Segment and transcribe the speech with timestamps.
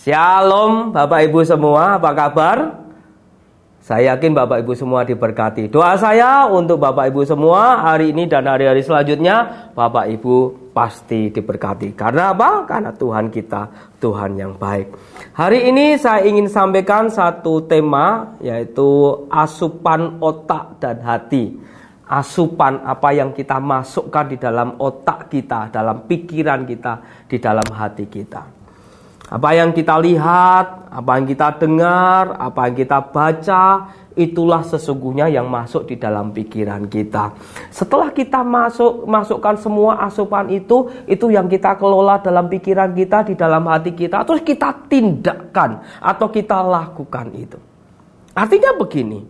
[0.00, 2.80] Shalom Bapak Ibu semua, apa kabar?
[3.84, 5.68] Saya yakin Bapak Ibu semua diberkati.
[5.68, 11.92] Doa saya untuk Bapak Ibu semua hari ini dan hari-hari selanjutnya, Bapak Ibu pasti diberkati.
[11.92, 12.64] Karena apa?
[12.64, 14.94] Karena Tuhan kita, Tuhan yang baik.
[15.36, 21.56] Hari ini saya ingin sampaikan satu tema, yaitu asupan otak dan hati.
[22.10, 28.10] Asupan apa yang kita masukkan di dalam otak kita, dalam pikiran kita, di dalam hati
[28.10, 28.42] kita.
[29.30, 35.46] Apa yang kita lihat, apa yang kita dengar, apa yang kita baca, itulah sesungguhnya yang
[35.46, 37.30] masuk di dalam pikiran kita.
[37.70, 43.38] Setelah kita masuk masukkan semua asupan itu, itu yang kita kelola dalam pikiran kita, di
[43.38, 47.58] dalam hati kita, terus kita tindakan atau kita lakukan itu.
[48.34, 49.22] Artinya begini,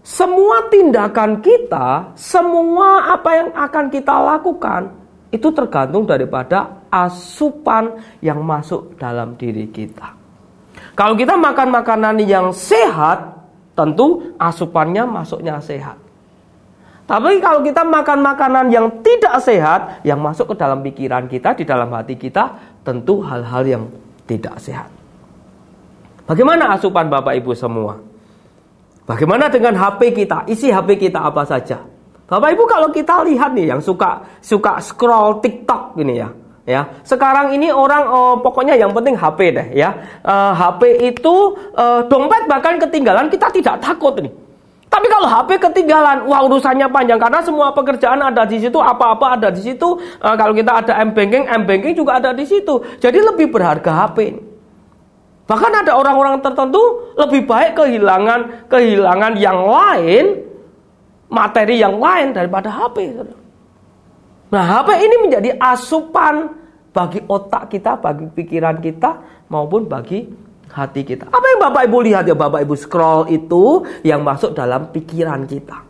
[0.00, 4.82] semua tindakan kita, semua apa yang akan kita lakukan,
[5.28, 10.16] itu tergantung daripada asupan yang masuk dalam diri kita.
[10.96, 13.38] Kalau kita makan makanan yang sehat,
[13.76, 15.96] tentu asupannya masuknya sehat.
[17.04, 21.66] Tapi kalau kita makan makanan yang tidak sehat, yang masuk ke dalam pikiran kita, di
[21.66, 22.54] dalam hati kita,
[22.86, 23.84] tentu hal-hal yang
[24.30, 24.86] tidak sehat.
[26.30, 28.09] Bagaimana asupan Bapak Ibu semua?
[29.10, 30.46] Bagaimana dengan HP kita?
[30.46, 31.82] Isi HP kita apa saja?
[32.30, 36.30] Bapak Ibu kalau kita lihat nih yang suka suka scroll TikTok ini ya,
[36.62, 36.86] ya.
[37.02, 39.90] Sekarang ini orang oh, pokoknya yang penting HP deh ya.
[40.22, 40.80] Uh, eh, HP
[41.10, 44.30] itu uh, dompet bahkan ketinggalan kita tidak takut nih.
[44.86, 49.50] Tapi kalau HP ketinggalan, wah urusannya panjang karena semua pekerjaan ada di situ, apa-apa ada
[49.50, 49.98] di situ.
[50.22, 52.78] Uh, kalau kita ada M banking, M banking juga ada di situ.
[53.02, 54.49] Jadi lebih berharga HP.
[55.50, 56.78] Bahkan ada orang-orang tertentu
[57.18, 60.46] lebih baik kehilangan kehilangan yang lain
[61.26, 63.18] materi yang lain daripada HP.
[64.50, 66.54] Nah, HP ini menjadi asupan
[66.94, 69.18] bagi otak kita, bagi pikiran kita,
[69.50, 70.30] maupun bagi
[70.70, 71.26] hati kita.
[71.34, 75.89] Apa yang Bapak Ibu lihat ya Bapak Ibu scroll itu yang masuk dalam pikiran kita.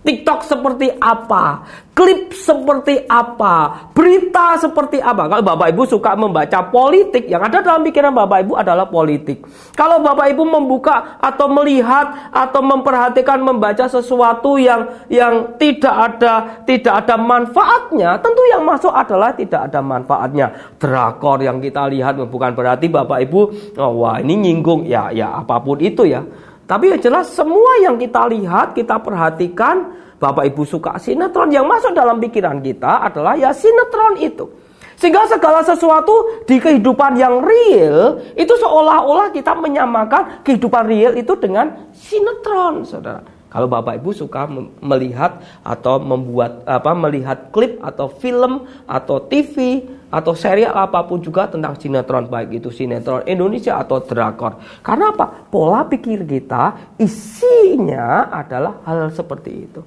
[0.00, 1.60] TikTok seperti apa,
[1.92, 5.28] klip seperti apa, berita seperti apa.
[5.28, 9.44] Kalau Bapak Ibu suka membaca politik, yang ada dalam pikiran Bapak Ibu adalah politik.
[9.76, 17.04] Kalau Bapak Ibu membuka atau melihat atau memperhatikan membaca sesuatu yang yang tidak ada tidak
[17.04, 20.46] ada manfaatnya, tentu yang masuk adalah tidak ada manfaatnya.
[20.80, 23.40] Drakor yang kita lihat bukan berarti Bapak Ibu,
[23.76, 26.24] oh, wah ini nyinggung ya ya apa pun itu ya.
[26.70, 29.90] Tapi yang jelas semua yang kita lihat, kita perhatikan,
[30.22, 34.46] Bapak Ibu suka sinetron yang masuk dalam pikiran kita adalah ya sinetron itu.
[34.94, 41.90] Sehingga segala sesuatu di kehidupan yang real itu seolah-olah kita menyamakan kehidupan real itu dengan
[41.90, 43.39] sinetron, Saudara.
[43.50, 44.46] Kalau Bapak Ibu suka
[44.78, 51.50] melihat atau membuat apa melihat klip atau film atau TV atau serial apa pun juga
[51.50, 54.54] tentang sinetron baik itu sinetron Indonesia atau drakor.
[54.86, 55.50] Karena apa?
[55.50, 59.82] Pola pikir kita isinya adalah hal seperti itu.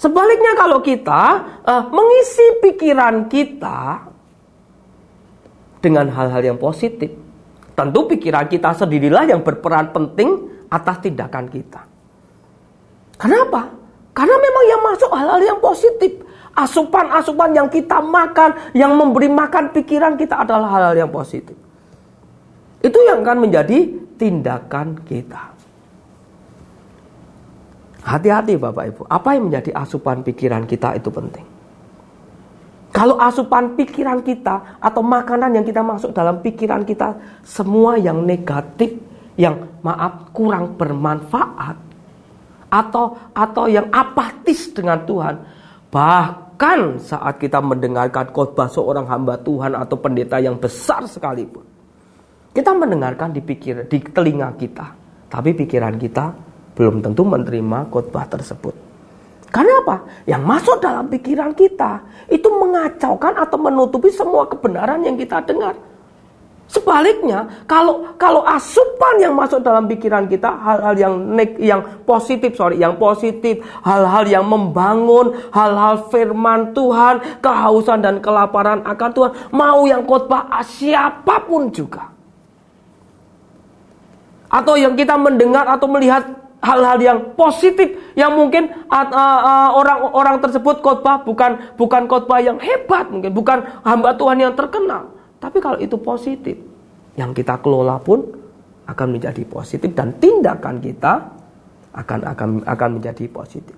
[0.00, 1.22] Sebaliknya kalau kita
[1.68, 4.08] uh, mengisi pikiran kita
[5.84, 7.12] dengan hal-hal yang positif,
[7.76, 11.84] tentu pikiran kita sendirilah yang berperan penting atas tindakan kita.
[13.20, 13.68] Kenapa?
[14.16, 16.12] Karena memang yang masuk hal-hal yang positif.
[16.52, 21.56] Asupan-asupan yang kita makan, yang memberi makan pikiran kita adalah hal-hal yang positif.
[22.84, 23.88] Itu yang akan menjadi
[24.20, 25.52] tindakan kita.
[28.02, 31.46] Hati-hati Bapak Ibu, apa yang menjadi asupan pikiran kita itu penting.
[32.92, 39.00] Kalau asupan pikiran kita atau makanan yang kita masuk dalam pikiran kita semua yang negatif,
[39.36, 41.76] yang maaf kurang bermanfaat
[42.72, 45.34] atau atau yang apatis dengan Tuhan
[45.92, 51.64] bahkan saat kita mendengarkan khotbah seorang hamba Tuhan atau pendeta yang besar sekalipun
[52.52, 54.86] kita mendengarkan di pikir di telinga kita
[55.28, 56.32] tapi pikiran kita
[56.72, 58.92] belum tentu menerima khotbah tersebut
[59.52, 59.96] karena apa?
[60.24, 62.00] Yang masuk dalam pikiran kita
[62.32, 65.76] itu mengacaukan atau menutupi semua kebenaran yang kita dengar.
[66.72, 72.80] Sebaliknya, kalau kalau asupan yang masuk dalam pikiran kita hal-hal yang nek, yang positif, sorry,
[72.80, 80.08] yang positif, hal-hal yang membangun, hal-hal firman Tuhan, kehausan dan kelaparan akan Tuhan, mau yang
[80.08, 82.08] khotbah siapa pun juga.
[84.48, 86.24] Atau yang kita mendengar atau melihat
[86.64, 93.12] hal-hal yang positif yang mungkin orang-orang uh, uh, tersebut khotbah bukan bukan khotbah yang hebat
[93.12, 95.11] mungkin bukan hamba Tuhan yang terkenal
[95.42, 96.54] tapi kalau itu positif,
[97.18, 98.22] yang kita kelola pun
[98.86, 101.34] akan menjadi positif dan tindakan kita
[101.98, 103.74] akan akan akan menjadi positif.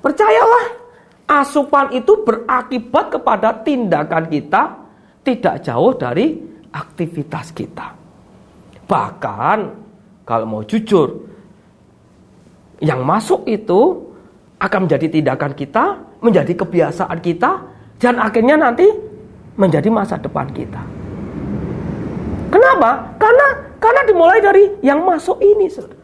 [0.00, 0.66] Percayalah,
[1.28, 4.62] asupan itu berakibat kepada tindakan kita
[5.20, 6.40] tidak jauh dari
[6.72, 7.92] aktivitas kita.
[8.88, 9.58] Bahkan
[10.24, 11.28] kalau mau jujur,
[12.80, 14.00] yang masuk itu
[14.56, 15.84] akan menjadi tindakan kita,
[16.24, 17.52] menjadi kebiasaan kita,
[18.00, 19.07] dan akhirnya nanti
[19.58, 20.80] menjadi masa depan kita.
[22.48, 23.12] Kenapa?
[23.18, 23.46] Karena
[23.82, 25.98] karena dimulai dari yang masuk ini, saudara.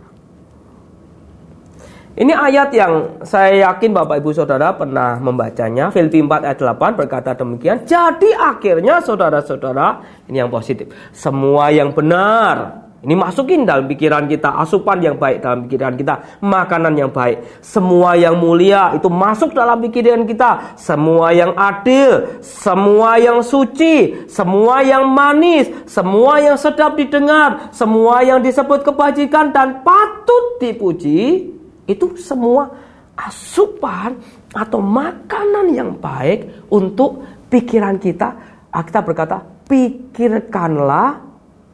[2.14, 2.92] Ini ayat yang
[3.26, 5.90] saya yakin Bapak Ibu Saudara pernah membacanya.
[5.90, 7.82] Filipi 4 ayat 8 berkata demikian.
[7.82, 9.98] Jadi akhirnya saudara-saudara,
[10.30, 10.94] ini yang positif.
[11.10, 16.96] Semua yang benar, ini masukin dalam pikiran kita, asupan yang baik dalam pikiran kita, makanan
[16.96, 17.60] yang baik.
[17.60, 20.72] Semua yang mulia itu masuk dalam pikiran kita.
[20.80, 28.40] Semua yang adil, semua yang suci, semua yang manis, semua yang sedap didengar, semua yang
[28.40, 31.52] disebut kebajikan dan patut dipuji
[31.84, 32.72] itu semua
[33.14, 34.16] asupan
[34.56, 37.20] atau makanan yang baik untuk
[37.52, 38.32] pikiran kita.
[38.74, 39.38] Kita berkata,
[39.70, 41.22] pikirkanlah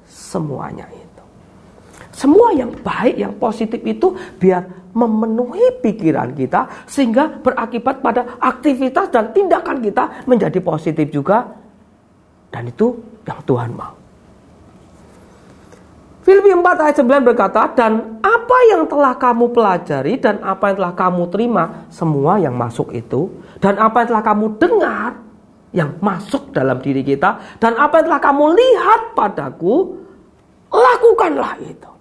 [0.04, 1.09] semuanya itu.
[2.20, 9.32] Semua yang baik, yang positif itu biar memenuhi pikiran kita sehingga berakibat pada aktivitas dan
[9.32, 11.48] tindakan kita menjadi positif juga.
[12.52, 12.92] Dan itu
[13.24, 13.96] yang Tuhan mau.
[16.20, 20.92] Filipi 4 ayat 9 berkata, Dan apa yang telah kamu pelajari dan apa yang telah
[20.92, 23.32] kamu terima, semua yang masuk itu,
[23.64, 25.10] dan apa yang telah kamu dengar,
[25.72, 29.96] yang masuk dalam diri kita, dan apa yang telah kamu lihat padaku,
[30.68, 31.99] lakukanlah itu.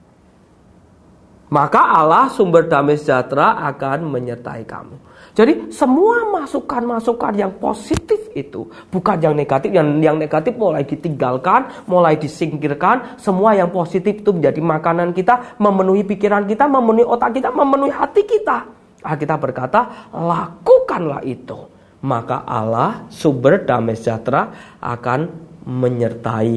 [1.50, 5.10] Maka Allah sumber damai sejahtera akan menyertai kamu.
[5.34, 12.19] Jadi semua masukan-masukan yang positif itu bukan yang negatif, yang yang negatif mulai ditinggalkan, mulai
[12.19, 13.18] disingkirkan.
[13.18, 18.22] Semua yang positif itu menjadi makanan kita, memenuhi pikiran kita, memenuhi otak kita, memenuhi hati
[18.28, 18.68] kita.
[19.00, 21.56] Kita berkata, lakukanlah itu.
[22.04, 25.19] Maka Allah sumber damai sejahtera akan
[25.63, 26.56] menyertai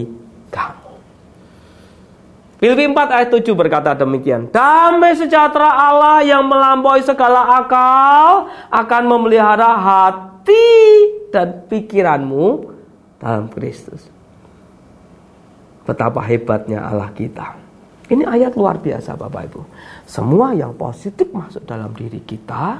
[0.50, 0.81] kamu.
[2.62, 4.47] Filipi 4 ayat 7 berkata demikian.
[4.55, 10.70] Damai sejahtera Allah yang melampaui segala akal akan memelihara hati
[11.35, 12.70] dan pikiranmu
[13.19, 14.06] dalam Kristus.
[15.82, 17.59] Betapa hebatnya Allah kita.
[18.06, 19.62] Ini ayat luar biasa Bapak Ibu.
[20.06, 22.79] Semua yang positif masuk dalam diri kita.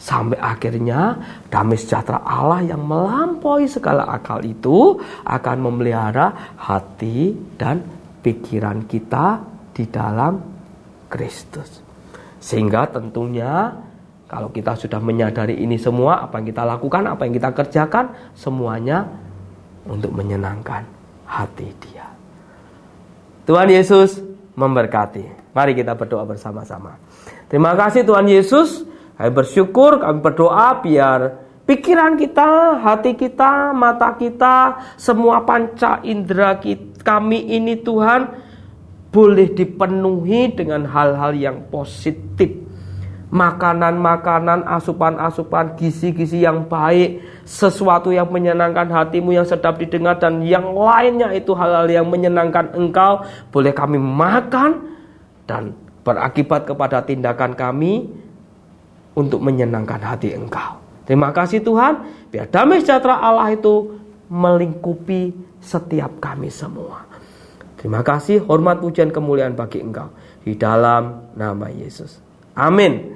[0.00, 1.20] Sampai akhirnya
[1.52, 4.96] damai sejahtera Allah yang melampaui segala akal itu
[5.28, 9.42] akan memelihara hati dan pikiran kita
[9.74, 10.38] di dalam
[11.10, 11.82] Kristus.
[12.38, 13.74] Sehingga tentunya
[14.30, 19.04] kalau kita sudah menyadari ini semua, apa yang kita lakukan, apa yang kita kerjakan, semuanya
[19.84, 20.86] untuk menyenangkan
[21.28, 22.06] hati dia.
[23.44, 24.22] Tuhan Yesus
[24.56, 25.52] memberkati.
[25.52, 26.96] Mari kita berdoa bersama-sama.
[27.50, 28.88] Terima kasih Tuhan Yesus.
[29.20, 31.20] Kami bersyukur, kami berdoa biar
[31.68, 38.30] pikiran kita, hati kita, mata kita, semua panca indera kita kami ini Tuhan
[39.12, 42.64] boleh dipenuhi dengan hal-hal yang positif.
[43.32, 51.32] Makanan-makanan, asupan-asupan, gizi-gizi yang baik, sesuatu yang menyenangkan hatimu yang sedap didengar dan yang lainnya
[51.32, 54.84] itu hal-hal yang menyenangkan engkau boleh kami makan
[55.48, 55.72] dan
[56.04, 58.12] berakibat kepada tindakan kami
[59.16, 60.76] untuk menyenangkan hati engkau.
[61.08, 64.01] Terima kasih Tuhan, biar damai sejahtera Allah itu
[64.32, 67.04] melingkupi setiap kami semua.
[67.76, 70.08] Terima kasih, hormat, pujian, kemuliaan bagi Engkau
[70.40, 72.16] di dalam nama Yesus.
[72.56, 73.12] Amin.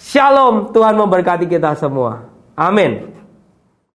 [0.00, 2.24] Shalom, Tuhan memberkati kita semua.
[2.56, 3.19] Amin.